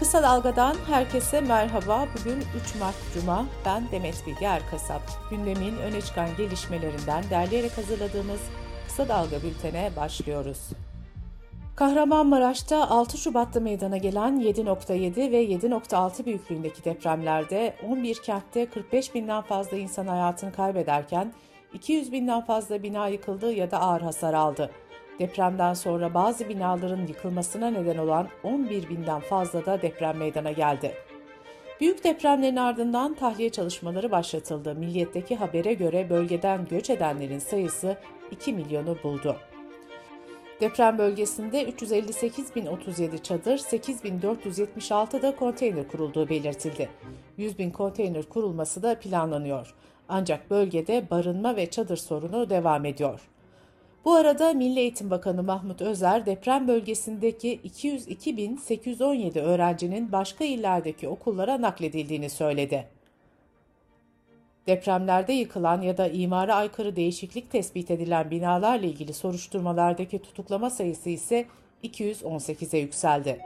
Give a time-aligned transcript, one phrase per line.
[0.00, 2.06] Kısa Dalga'dan herkese merhaba.
[2.18, 3.46] Bugün 3 Mart Cuma.
[3.66, 5.02] Ben Demet Bilge Erkasap.
[5.30, 8.40] Gündemin öne çıkan gelişmelerinden derleyerek hazırladığımız
[8.86, 10.68] Kısa Dalga bültene başlıyoruz.
[11.76, 19.76] Kahramanmaraş'ta 6 Şubat'ta meydana gelen 7.7 ve 7.6 büyüklüğündeki depremlerde 11 kentte 45 binden fazla
[19.76, 21.32] insan hayatını kaybederken
[21.72, 24.70] 200 binden fazla bina yıkıldı ya da ağır hasar aldı.
[25.18, 30.94] Depremden sonra bazı binaların yıkılmasına neden olan 11 binden fazla da deprem meydana geldi.
[31.80, 34.74] Büyük depremlerin ardından tahliye çalışmaları başlatıldı.
[34.74, 37.96] Milliyetteki habere göre bölgeden göç edenlerin sayısı
[38.30, 39.36] 2 milyonu buldu.
[40.60, 46.88] Deprem bölgesinde 358.037 çadır, 8.476 da konteyner kurulduğu belirtildi.
[47.36, 49.74] 100 bin konteyner kurulması da planlanıyor.
[50.08, 53.20] Ancak bölgede barınma ve çadır sorunu devam ediyor.
[54.04, 62.30] Bu arada Milli Eğitim Bakanı Mahmut Özer deprem bölgesindeki 202.817 öğrencinin başka illerdeki okullara nakledildiğini
[62.30, 62.88] söyledi.
[64.66, 71.46] Depremlerde yıkılan ya da imara aykırı değişiklik tespit edilen binalarla ilgili soruşturmalardaki tutuklama sayısı ise
[71.84, 73.40] 218'e yükseldi.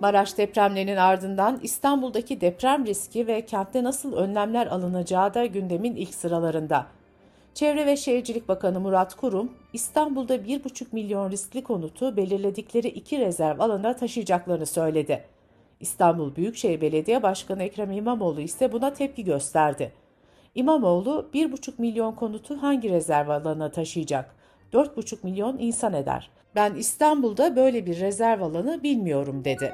[0.00, 6.95] Maraş depremlerinin ardından İstanbul'daki deprem riski ve kentte nasıl önlemler alınacağı da gündemin ilk sıralarında.
[7.56, 13.96] Çevre ve Şehircilik Bakanı Murat Kurum, İstanbul'da 1,5 milyon riskli konutu belirledikleri iki rezerv alana
[13.96, 15.24] taşıyacaklarını söyledi.
[15.80, 19.92] İstanbul Büyükşehir Belediye Başkanı Ekrem İmamoğlu ise buna tepki gösterdi.
[20.54, 24.34] İmamoğlu, 1,5 milyon konutu hangi rezerv alanına taşıyacak?
[24.72, 26.30] 4,5 milyon insan eder.
[26.54, 29.72] Ben İstanbul'da böyle bir rezerv alanı bilmiyorum dedi.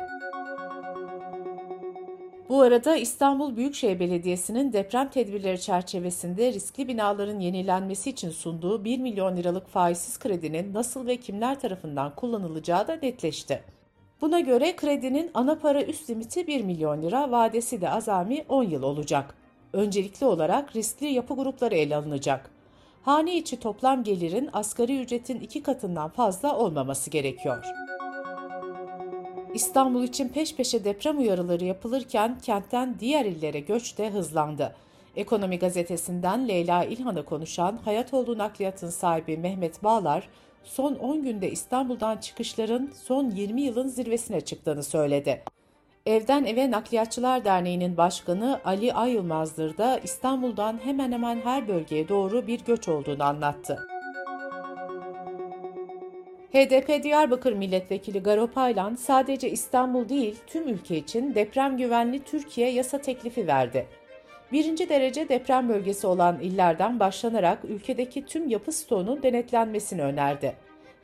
[2.53, 9.37] Bu arada İstanbul Büyükşehir Belediyesi'nin deprem tedbirleri çerçevesinde riskli binaların yenilenmesi için sunduğu 1 milyon
[9.37, 13.63] liralık faizsiz kredinin nasıl ve kimler tarafından kullanılacağı da netleşti.
[14.21, 18.83] Buna göre kredinin ana para üst limiti 1 milyon lira, vadesi de azami 10 yıl
[18.83, 19.35] olacak.
[19.73, 22.51] Öncelikli olarak riskli yapı grupları ele alınacak.
[23.03, 27.65] Hane içi toplam gelirin asgari ücretin iki katından fazla olmaması gerekiyor.
[29.55, 34.75] İstanbul için peş peşe deprem uyarıları yapılırken kentten diğer illere göç de hızlandı.
[35.17, 40.29] Ekonomi gazetesinden Leyla İlhan'a konuşan Hayatoğlu Nakliyat'ın sahibi Mehmet Bağlar,
[40.65, 45.43] son 10 günde İstanbul'dan çıkışların son 20 yılın zirvesine çıktığını söyledi.
[46.07, 52.65] Evden Eve Nakliyatçılar Derneği'nin başkanı Ali Ayılmazdır da İstanbul'dan hemen hemen her bölgeye doğru bir
[52.65, 53.92] göç olduğunu anlattı.
[56.53, 62.99] HDP Diyarbakır Milletvekili Garo Paylan sadece İstanbul değil tüm ülke için deprem güvenli Türkiye yasa
[62.99, 63.87] teklifi verdi.
[64.53, 70.57] Birinci derece deprem bölgesi olan illerden başlanarak ülkedeki tüm yapı stoğunun denetlenmesini önerdi.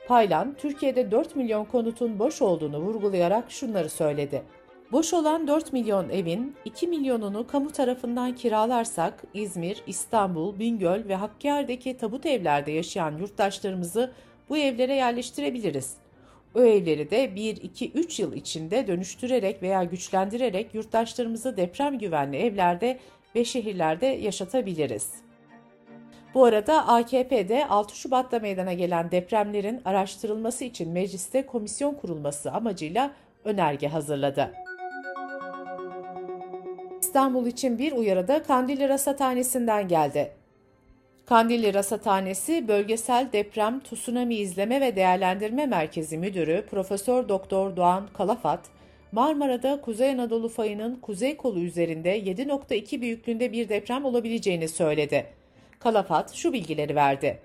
[0.09, 4.43] Paylan, Türkiye'de 4 milyon konutun boş olduğunu vurgulayarak şunları söyledi.
[4.93, 11.97] Boş olan 4 milyon evin 2 milyonunu kamu tarafından kiralarsak İzmir, İstanbul, Bingöl ve Hakkari'deki
[11.97, 14.13] tabut evlerde yaşayan yurttaşlarımızı
[14.49, 15.95] bu evlere yerleştirebiliriz.
[16.55, 22.99] O evleri de 1, 2, 3 yıl içinde dönüştürerek veya güçlendirerek yurttaşlarımızı deprem güvenli evlerde
[23.35, 25.11] ve şehirlerde yaşatabiliriz.
[26.35, 33.11] Bu arada AKP'de 6 Şubat'ta meydana gelen depremlerin araştırılması için mecliste komisyon kurulması amacıyla
[33.45, 34.53] önerge hazırladı.
[37.03, 40.38] İstanbul için bir uyarı da Kandilli Rasathanesi'nden geldi.
[41.29, 48.61] Kandilli Rasathanesi Bölgesel Deprem Tsunami İzleme ve Değerlendirme Merkezi Müdürü Profesör Doktor Doğan Kalafat,
[49.13, 55.27] Marmara'da Kuzey Anadolu fayının kuzey kolu üzerinde 7.2 büyüklüğünde bir deprem olabileceğini söyledi.
[55.79, 57.39] Kalafat şu bilgileri verdi.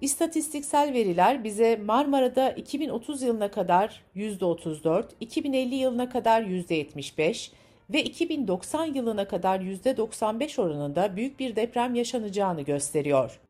[0.00, 7.50] İstatistiksel veriler bize Marmara'da 2030 yılına kadar %34, 2050 yılına kadar %75,
[7.92, 13.40] ve 2090 yılına kadar %95 oranında büyük bir deprem yaşanacağını gösteriyor.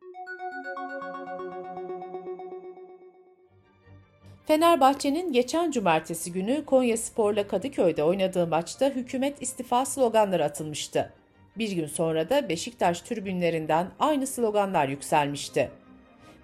[4.45, 11.13] Fenerbahçe'nin geçen cumartesi günü Konya Spor'la Kadıköy'de oynadığı maçta hükümet istifa sloganları atılmıştı.
[11.57, 15.71] Bir gün sonra da Beşiktaş tribünlerinden aynı sloganlar yükselmişti.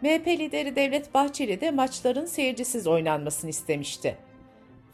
[0.02, 4.18] MHP lideri Devlet Bahçeli de maçların seyircisiz oynanmasını istemişti.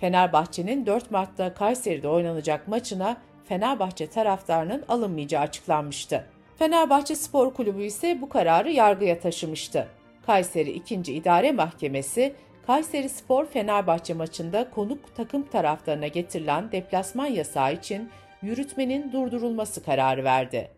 [0.04, 6.26] Fenerbahçe'nin 4 Mart'ta Kayseri'de oynanacak maçına Fenerbahçe taraftarının alınmayacağı açıklanmıştı.
[6.60, 9.88] Fenerbahçe Spor Kulübü ise bu kararı yargıya taşımıştı.
[10.26, 10.96] Kayseri 2.
[10.96, 12.36] İdare Mahkemesi,
[12.68, 18.10] Kayseri Spor Fenerbahçe maçında konuk takım taraftarına getirilen deplasman yasağı için
[18.42, 20.72] yürütmenin durdurulması kararı verdi.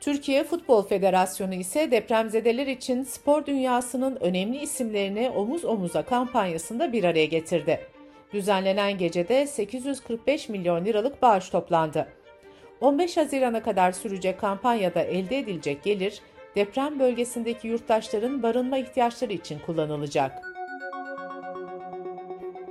[0.00, 7.26] Türkiye Futbol Federasyonu ise depremzedeler için spor dünyasının önemli isimlerini omuz omuza kampanyasında bir araya
[7.26, 7.80] getirdi.
[8.32, 12.08] Düzenlenen gecede 845 milyon liralık bağış toplandı.
[12.80, 16.20] 15 Haziran'a kadar sürecek kampanyada elde edilecek gelir,
[16.56, 20.47] deprem bölgesindeki yurttaşların barınma ihtiyaçları için kullanılacak.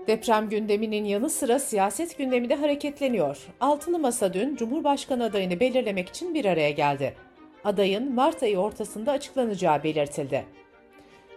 [0.08, 3.38] Deprem gündeminin yanı sıra siyaset gündemi de hareketleniyor.
[3.60, 7.16] Altılı Masa dün Cumhurbaşkanı adayını belirlemek için bir araya geldi.
[7.64, 10.46] Adayın Mart ayı ortasında açıklanacağı belirtildi.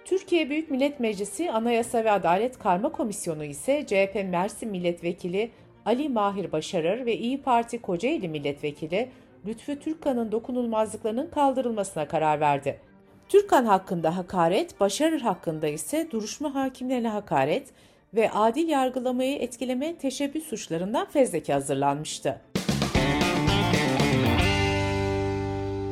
[0.05, 5.51] Türkiye Büyük Millet Meclisi Anayasa ve Adalet Karma Komisyonu ise CHP Mersin Milletvekili
[5.87, 9.09] Ali Mahir Başarır ve İyi Parti Kocaeli Milletvekili
[9.47, 12.81] Lütfü Türkkan'ın dokunulmazlıklarının kaldırılmasına karar verdi.
[13.29, 17.73] Türkkan hakkında hakaret, Başarır hakkında ise duruşma hakimlerine hakaret,
[18.15, 22.41] ve adil yargılamayı etkileme teşebbüs suçlarından fezleke hazırlanmıştı.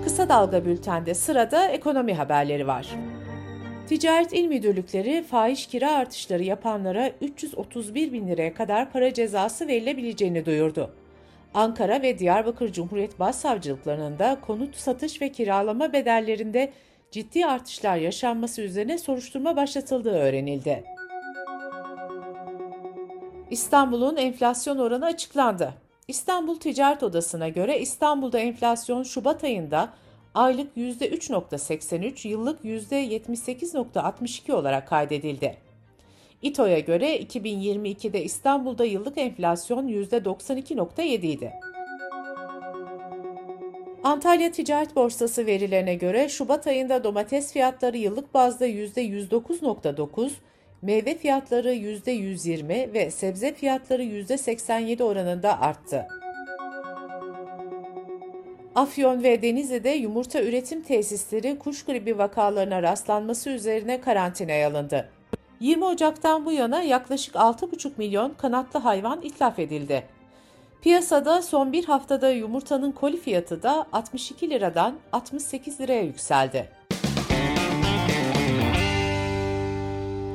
[0.05, 2.89] Kısa Dalga Bülten'de sırada ekonomi haberleri var.
[3.89, 10.95] Ticaret İl Müdürlükleri fahiş kira artışları yapanlara 331 bin liraya kadar para cezası verilebileceğini duyurdu.
[11.55, 16.73] Ankara ve Diyarbakır Cumhuriyet Başsavcılıklarının da konut satış ve kiralama bedellerinde
[17.11, 20.98] ciddi artışlar yaşanması üzerine soruşturma başlatıldığı öğrenildi.
[23.51, 25.75] İstanbul'un enflasyon oranı açıklandı.
[26.09, 29.89] İstanbul Ticaret Odası'na göre İstanbul'da enflasyon Şubat ayında
[30.35, 35.57] aylık %3.83, yıllık %78.62 olarak kaydedildi.
[36.43, 41.53] İTO'ya göre 2022'de İstanbul'da yıllık enflasyon %92.7 idi.
[44.05, 50.31] Antalya Ticaret Borsası verilerine göre Şubat ayında domates fiyatları yıllık bazda %109.9,
[50.83, 56.07] meyve fiyatları %120 ve sebze fiyatları %87 oranında arttı.
[58.75, 65.09] Afyon ve Denizli'de yumurta üretim tesisleri kuş gribi vakalarına rastlanması üzerine karantinaya alındı.
[65.61, 70.05] 20 Ocak'tan bu yana yaklaşık 6,5 milyon kanatlı hayvan itlaf edildi.
[70.83, 76.78] Piyasada son bir haftada yumurtanın koli fiyatı da 62 liradan 68 liraya yükseldi.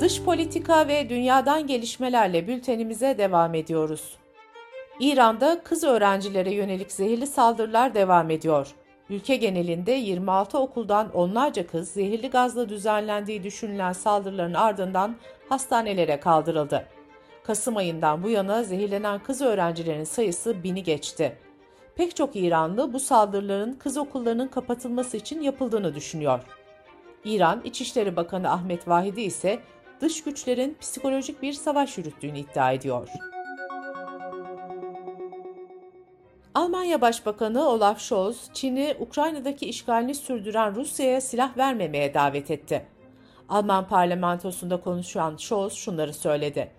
[0.03, 4.17] Dış politika ve dünyadan gelişmelerle bültenimize devam ediyoruz.
[4.99, 8.67] İran'da kız öğrencilere yönelik zehirli saldırılar devam ediyor.
[9.09, 15.15] Ülke genelinde 26 okuldan onlarca kız zehirli gazla düzenlendiği düşünülen saldırıların ardından
[15.49, 16.85] hastanelere kaldırıldı.
[17.43, 21.37] Kasım ayından bu yana zehirlenen kız öğrencilerin sayısı bini geçti.
[21.95, 26.39] Pek çok İranlı bu saldırıların kız okullarının kapatılması için yapıldığını düşünüyor.
[27.25, 29.59] İran İçişleri Bakanı Ahmet Vahidi ise
[30.01, 33.09] dış güçlerin psikolojik bir savaş yürüttüğünü iddia ediyor.
[36.53, 42.85] Almanya Başbakanı Olaf Scholz, Çin'i Ukrayna'daki işgalini sürdüren Rusya'ya silah vermemeye davet etti.
[43.49, 46.71] Alman parlamentosunda konuşan Scholz şunları söyledi.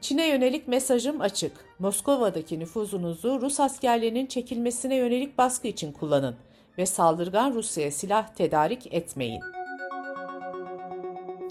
[0.00, 1.52] Çin'e yönelik mesajım açık.
[1.78, 6.36] Moskova'daki nüfuzunuzu Rus askerlerinin çekilmesine yönelik baskı için kullanın
[6.78, 9.59] ve saldırgan Rusya'ya silah tedarik etmeyin.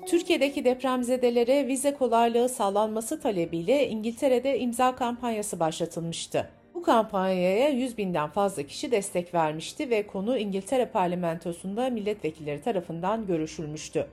[0.09, 6.49] Türkiye'deki depremzedelere vize kolaylığı sağlanması talebiyle İngiltere'de imza kampanyası başlatılmıştı.
[6.73, 14.07] Bu kampanyaya 100 binden fazla kişi destek vermişti ve konu İngiltere parlamentosunda milletvekilleri tarafından görüşülmüştü.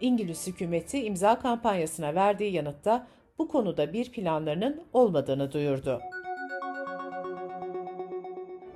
[0.00, 3.06] İngiliz hükümeti imza kampanyasına verdiği yanıtta
[3.38, 6.00] bu konuda bir planlarının olmadığını duyurdu.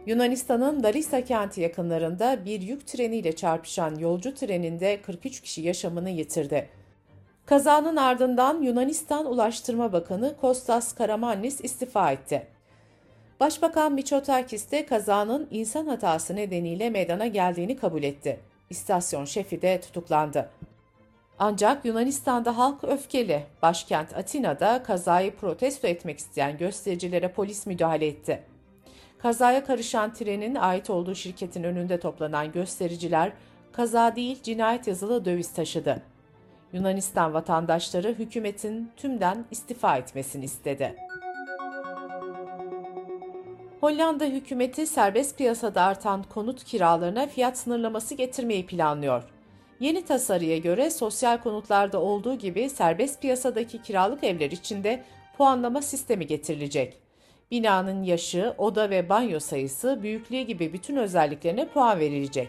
[0.08, 6.68] Yunanistan'ın Larissa kenti yakınlarında bir yük treniyle çarpışan yolcu treninde 43 kişi yaşamını yitirdi.
[7.46, 12.46] Kazanın ardından Yunanistan Ulaştırma Bakanı Kostas Karamanlis istifa etti.
[13.40, 18.40] Başbakan Mitsotakis de kazanın insan hatası nedeniyle meydana geldiğini kabul etti.
[18.70, 20.50] İstasyon şefi de tutuklandı.
[21.38, 23.42] Ancak Yunanistan'da halk öfkeli.
[23.62, 28.42] Başkent Atina'da kazayı protesto etmek isteyen göstericilere polis müdahale etti.
[29.18, 33.32] Kazaya karışan trenin ait olduğu şirketin önünde toplanan göstericiler
[33.72, 36.02] kaza değil cinayet yazılı döviz taşıdı.
[36.72, 40.96] Yunanistan vatandaşları hükümetin tümden istifa etmesini istedi.
[43.80, 49.22] Hollanda hükümeti serbest piyasada artan konut kiralarına fiyat sınırlaması getirmeyi planlıyor.
[49.80, 55.04] Yeni tasarıya göre sosyal konutlarda olduğu gibi serbest piyasadaki kiralık evler için de
[55.36, 57.07] puanlama sistemi getirilecek.
[57.50, 62.48] Binanın yaşı, oda ve banyo sayısı, büyüklüğü gibi bütün özelliklerine puan verilecek.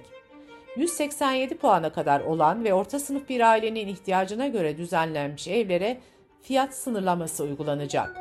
[0.75, 5.97] 187 puana kadar olan ve orta sınıf bir ailenin ihtiyacına göre düzenlenmiş evlere
[6.41, 8.17] fiyat sınırlaması uygulanacak.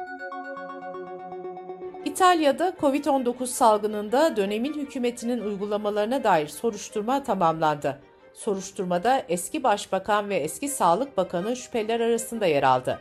[2.05, 7.99] İtalya'da Covid-19 salgınında dönemin hükümetinin uygulamalarına dair soruşturma tamamlandı.
[8.35, 12.99] Soruşturmada eski başbakan ve eski sağlık bakanı şüpheliler arasında yer aldı.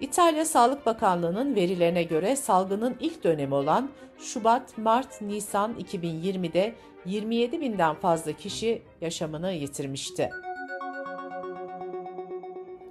[0.00, 6.74] İtalya Sağlık Bakanlığı'nın verilerine göre salgının ilk dönemi olan Şubat, Mart, Nisan 2020'de
[7.06, 10.30] 27 binden fazla kişi yaşamını yitirmişti.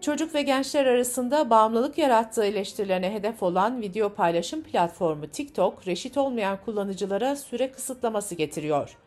[0.02, 6.58] Çocuk ve gençler arasında bağımlılık yarattığı eleştirilerine hedef olan video paylaşım platformu TikTok, reşit olmayan
[6.66, 8.98] kullanıcılara süre kısıtlaması getiriyor.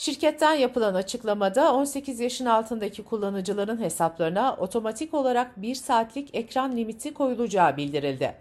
[0.00, 7.76] Şirketten yapılan açıklamada 18 yaşın altındaki kullanıcıların hesaplarına otomatik olarak 1 saatlik ekran limiti koyulacağı
[7.76, 8.34] bildirildi.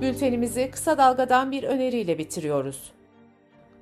[0.00, 2.92] Bültenimizi kısa dalgadan bir öneriyle bitiriyoruz.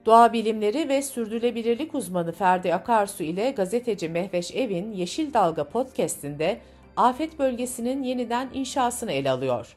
[0.06, 6.60] Doğa bilimleri ve sürdürülebilirlik uzmanı Ferdi Akarsu ile gazeteci Mehveş Evin Yeşil Dalga podcast'inde
[6.96, 9.76] afet bölgesinin yeniden inşasını ele alıyor.